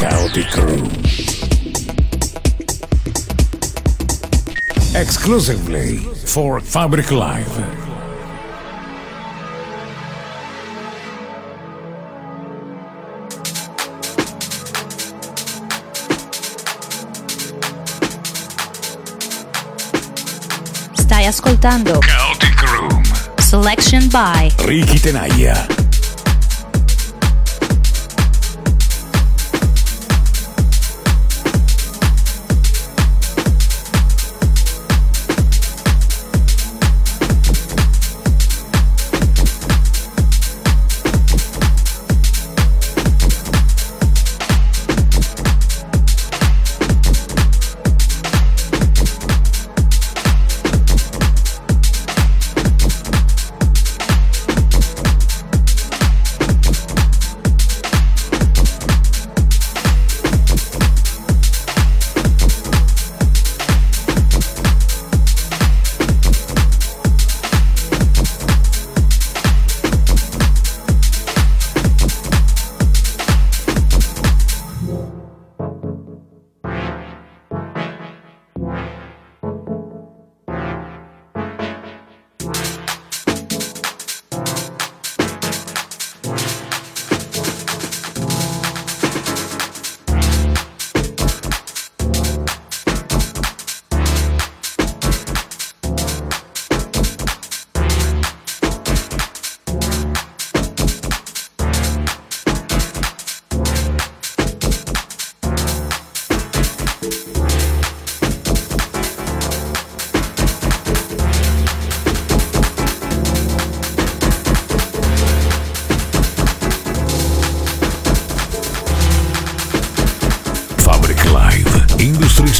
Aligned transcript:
Kaotik 0.00 0.56
Room. 0.56 0.88
Exclusively 4.94 5.98
for 6.24 6.58
Fabric 6.60 7.10
Live. 7.10 7.46
Stai 20.94 21.26
ascoltando 21.26 21.98
Kaotik 22.00 22.62
Room. 22.62 23.04
Selection 23.38 24.08
by 24.08 24.50
Ricky 24.64 24.98
Tenaglia. 24.98 25.79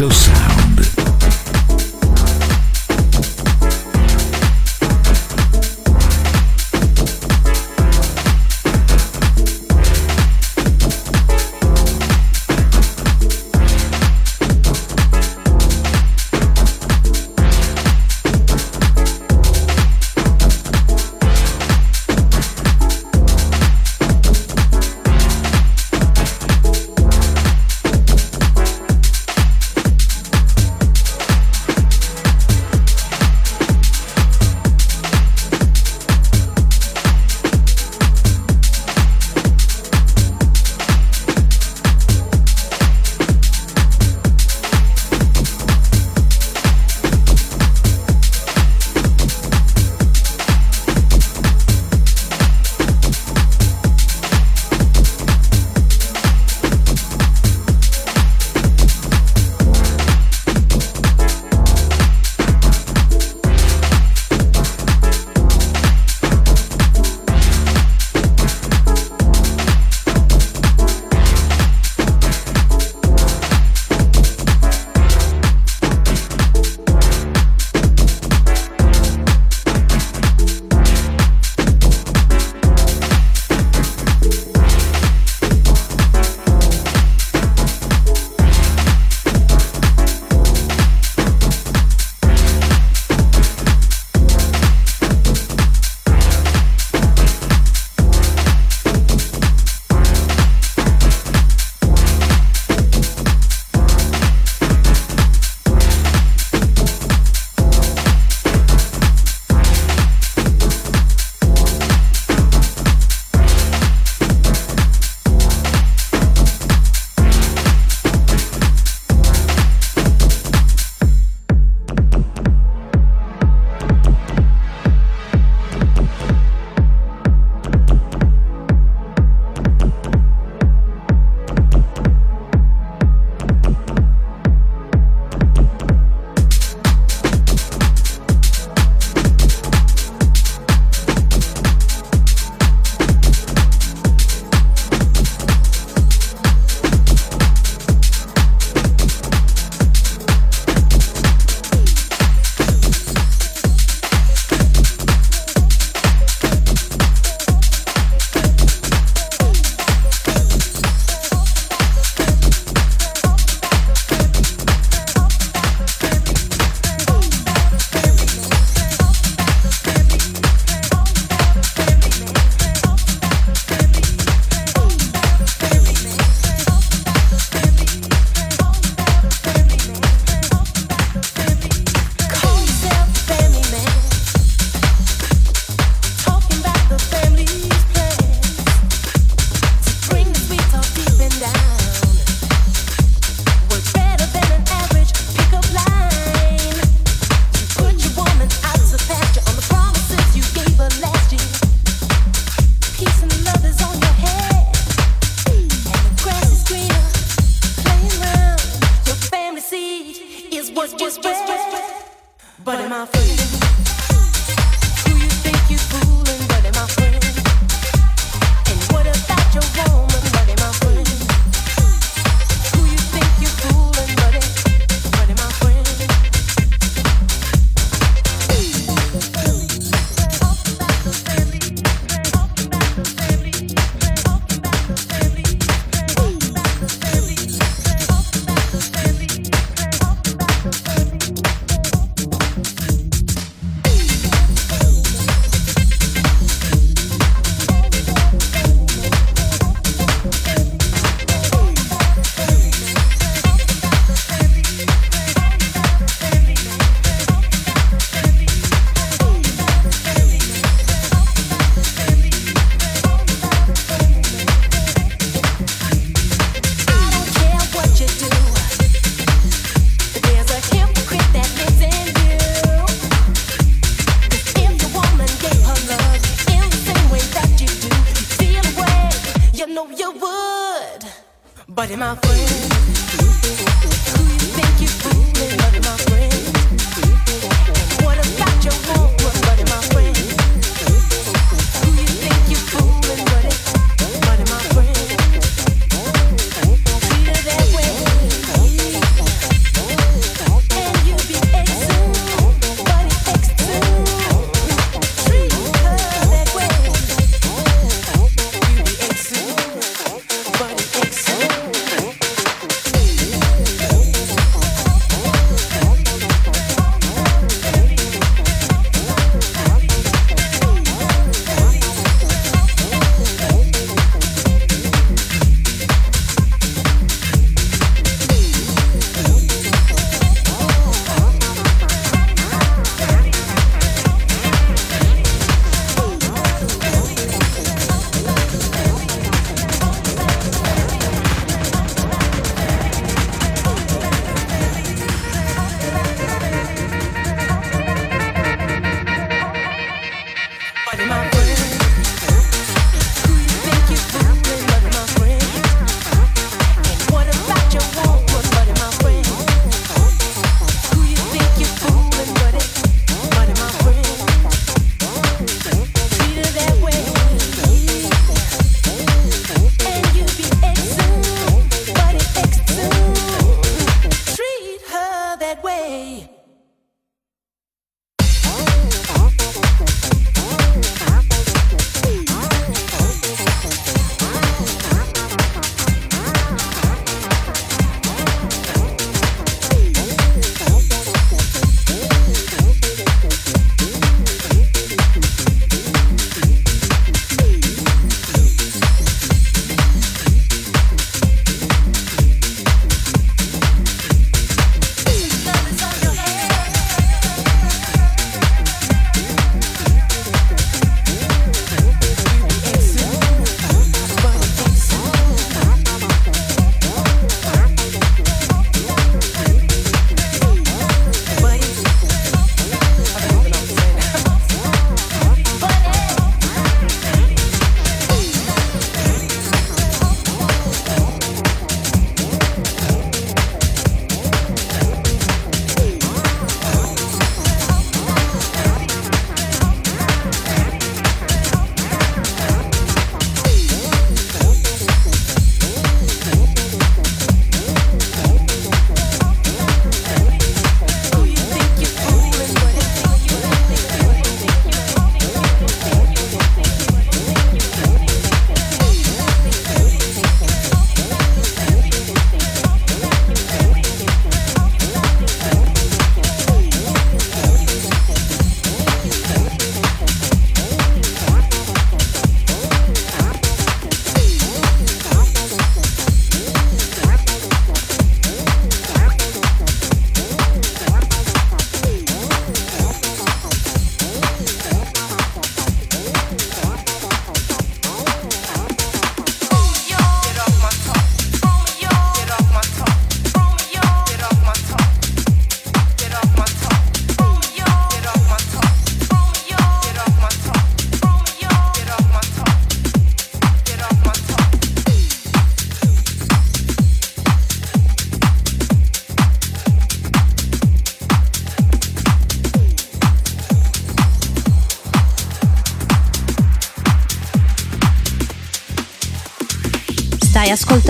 so. 0.09 0.50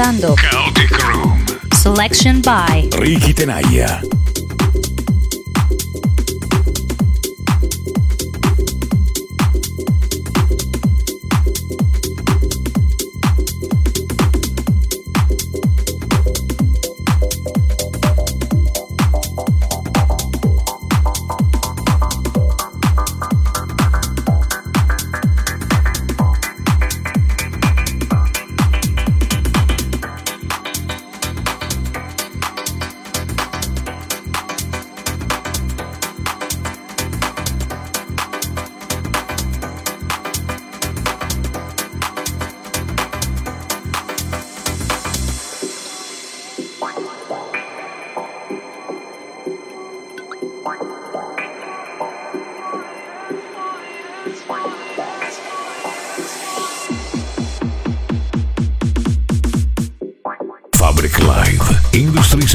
Ascoltando 0.00 0.34
Kaotik 0.34 0.96
Room. 1.12 1.44
Selection 1.74 2.40
by 2.40 2.88
Ricky 2.96 3.34
Tenaglia. 3.34 4.19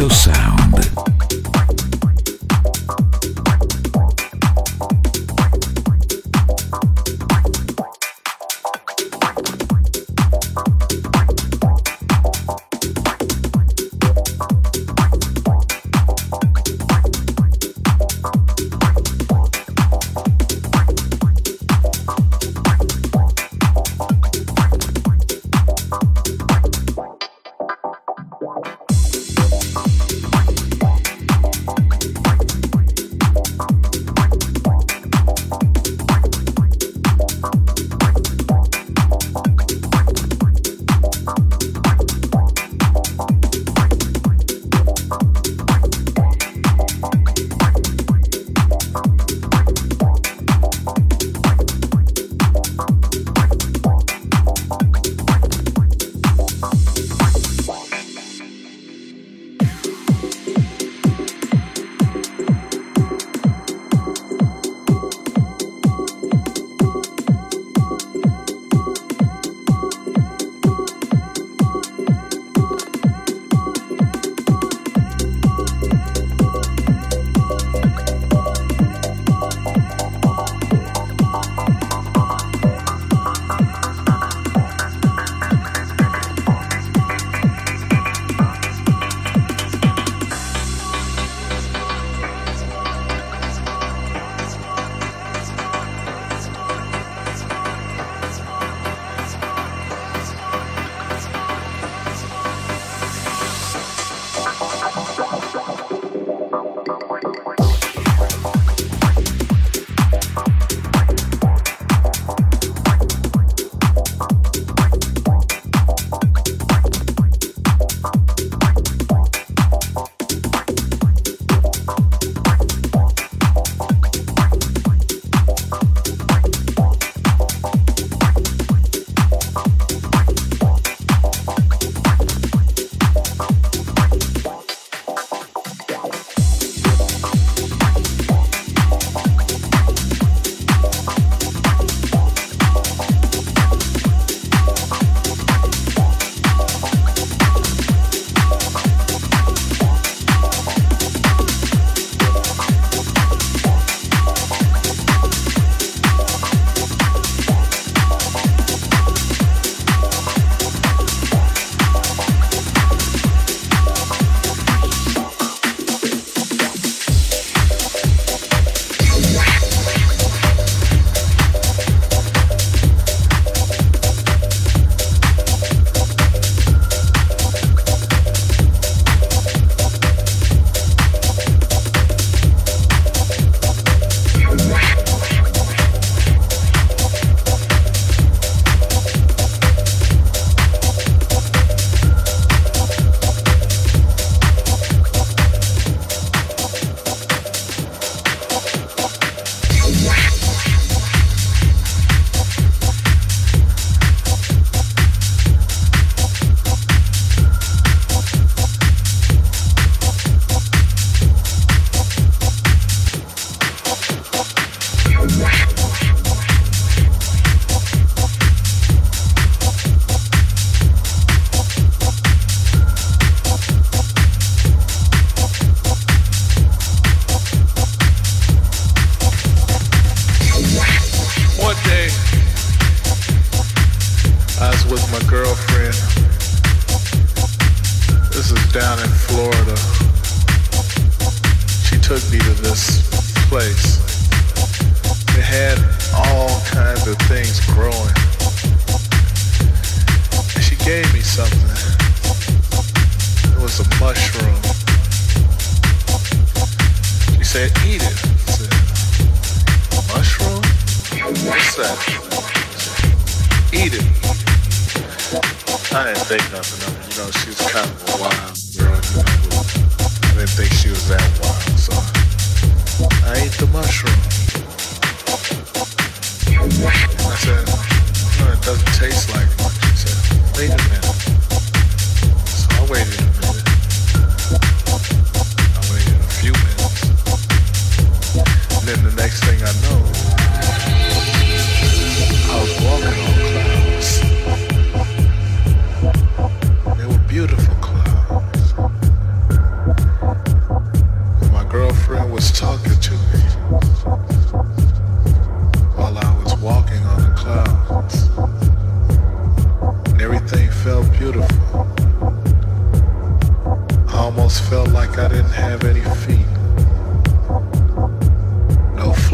Sound. 0.09 0.44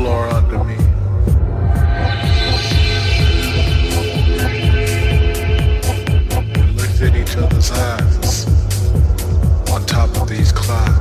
floor 0.02 0.28
under 0.30 0.64
me. 0.64 0.78
We 6.56 6.64
looked 6.74 7.02
at 7.04 7.16
each 7.16 7.38
other's 7.38 7.72
eyes 7.72 8.48
on 9.72 9.86
top 9.86 10.10
of 10.20 10.28
these 10.28 10.52
clouds. 10.52 11.01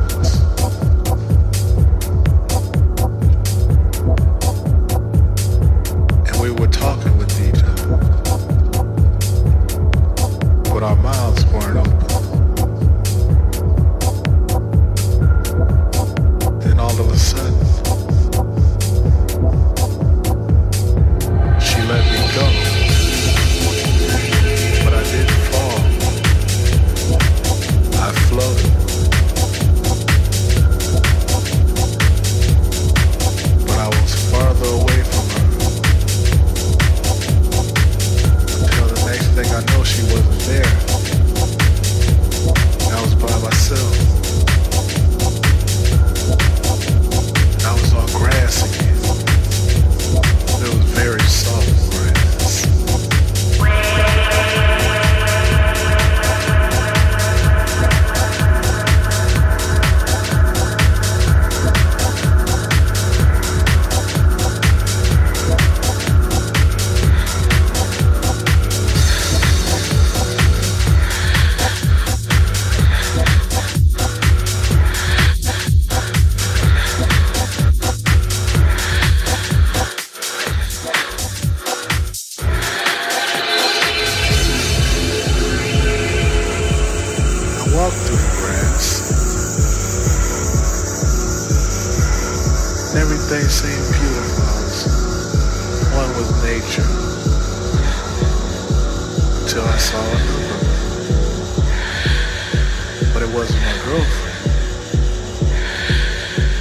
girlfriend. 103.91 104.39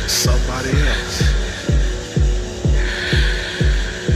Somebody 0.10 0.74
else. 0.90 1.18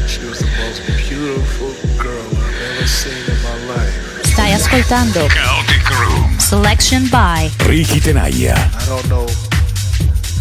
She 0.10 0.26
was 0.26 0.40
the 0.40 0.50
most 0.58 0.82
beautiful 0.98 1.72
girl 2.02 2.26
I've 2.26 2.62
ever 2.70 2.88
seen 2.88 3.24
in 3.30 3.40
my 3.44 3.58
life. 3.76 4.26
Stai 4.34 4.54
ascoltando 4.54 5.30
Room. 5.30 6.40
Selection 6.40 7.08
by 7.12 7.52
Ricky 7.70 8.00
Tenaglia. 8.00 8.58
I 8.58 8.86
don't 8.90 9.08
know 9.08 9.28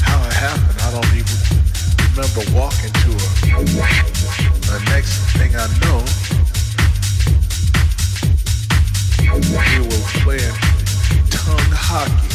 how 0.01 0.19
it 0.25 0.33
happened. 0.33 0.79
I 0.81 0.91
don't 0.97 1.13
even 1.13 1.39
remember 2.09 2.43
walking 2.57 2.93
to 3.05 3.13
her. 3.21 3.33
The 4.73 4.81
next 4.89 5.13
thing 5.37 5.53
I 5.65 5.69
know, 5.85 6.01
we 9.21 9.77
were 9.85 10.05
playing 10.25 10.57
tongue 11.29 11.77
hockey. 11.77 12.32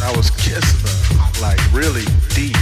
I 0.00 0.16
was 0.16 0.30
kissing 0.30 0.80
her 0.80 1.40
like 1.40 1.60
really 1.72 2.04
deep. 2.34 2.56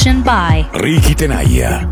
Selection 0.00 0.22
by 0.24 0.64
Ricky 0.80 1.14
Tenaglia. 1.14 1.89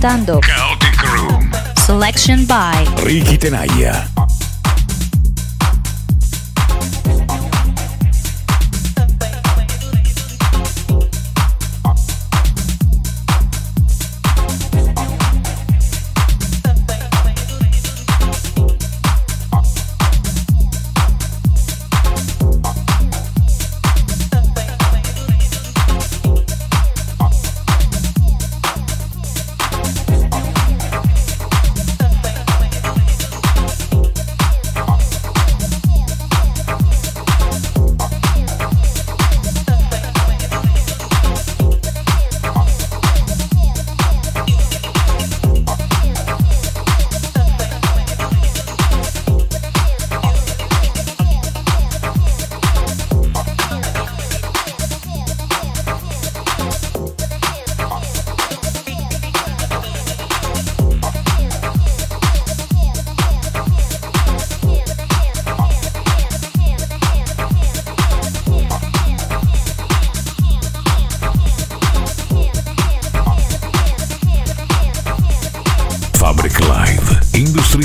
Chaotic 0.00 1.02
Room. 1.12 1.50
Selection 1.76 2.46
by 2.46 2.86
Ricky 3.04 3.36
Tenaglia. 3.36 4.17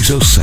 Diesel 0.03 0.21
7. 0.21 0.42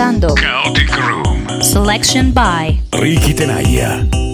Ascoltando 0.00 0.32
Kaotik 0.34 0.96
Room. 0.96 1.60
Selection 1.60 2.32
by 2.32 2.80
Ricky 2.98 3.34
Tenaglia. 3.34 4.29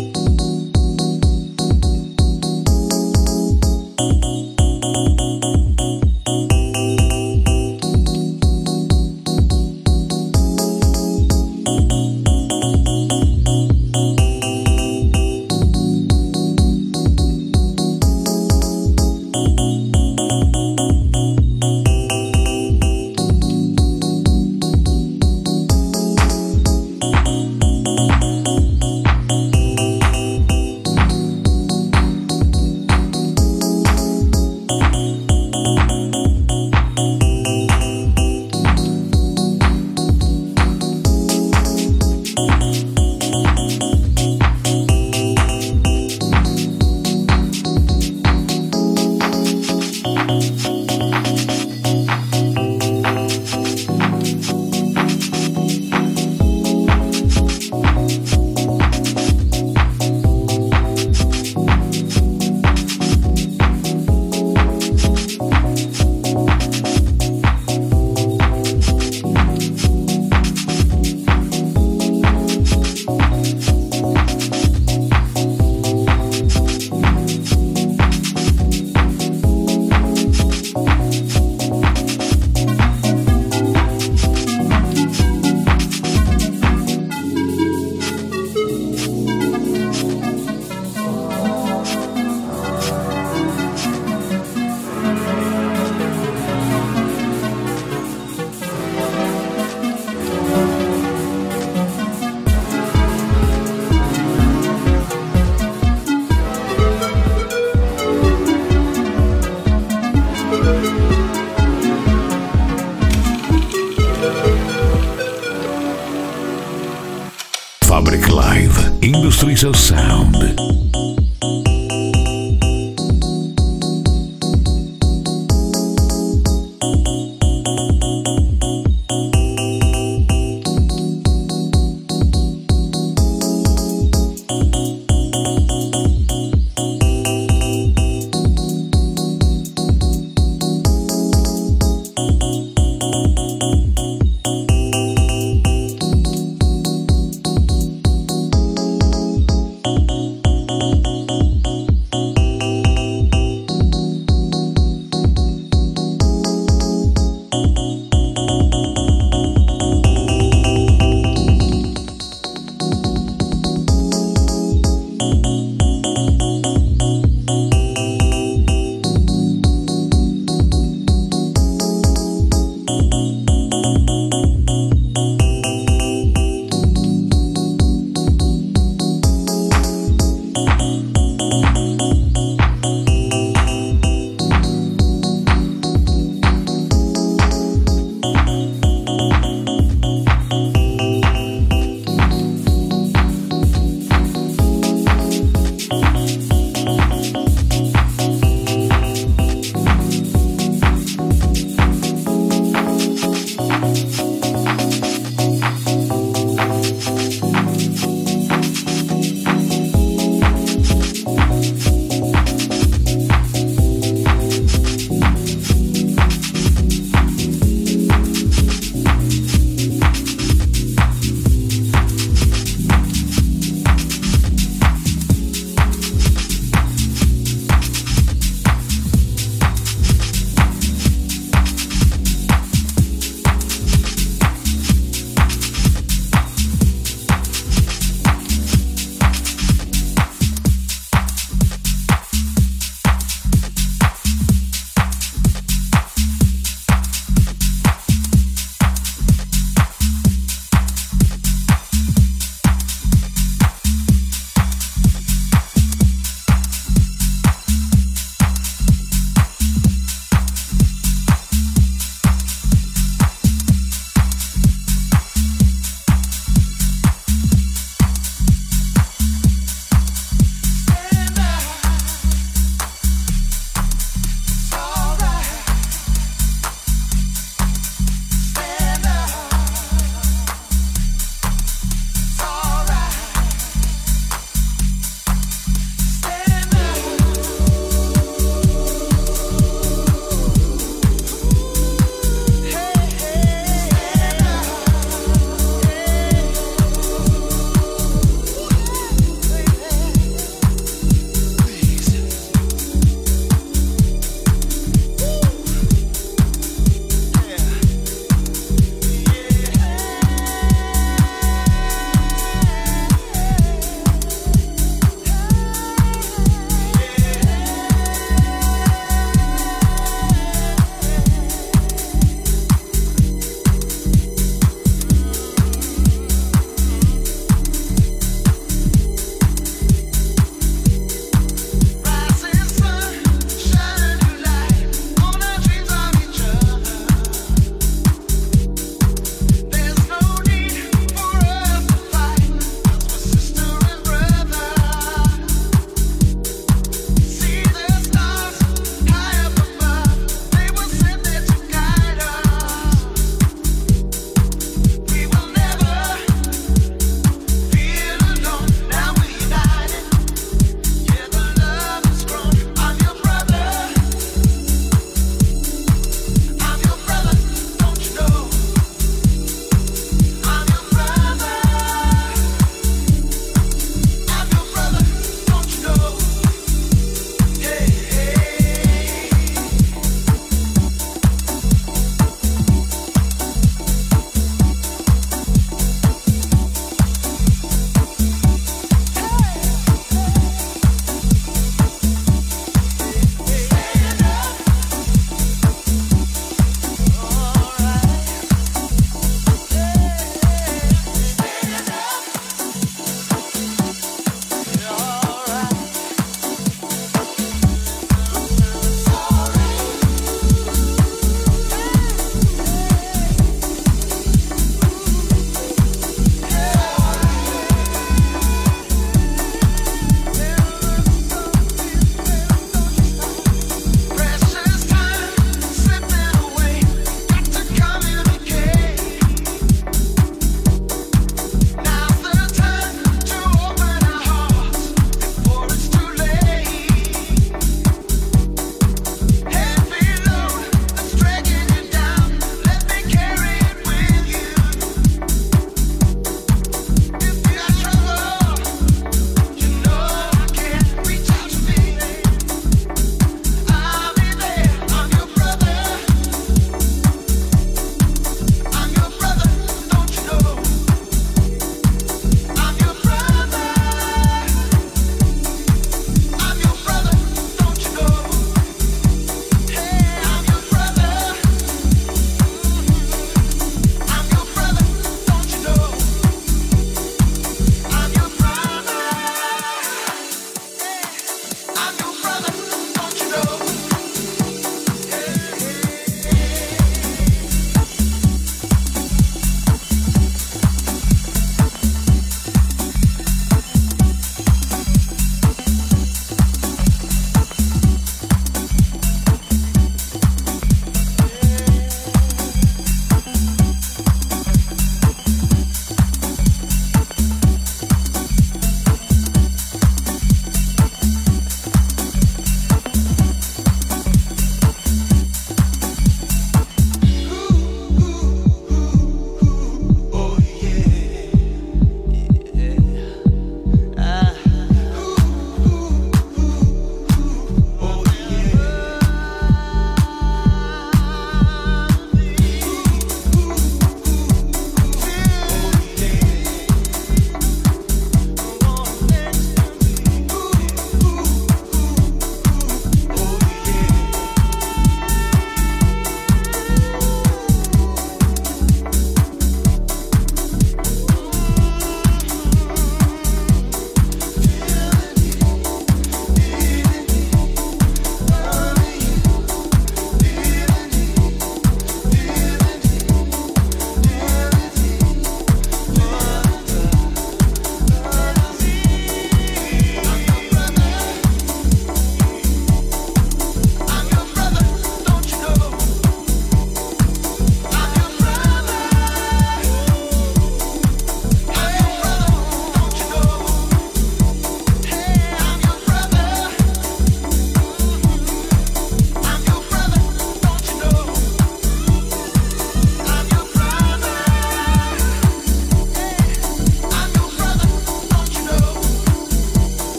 Música 157.57 158.06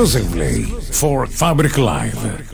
Exclusively 0.00 0.64
for 0.92 1.26
Fabric 1.26 1.76
Live. 1.76 2.49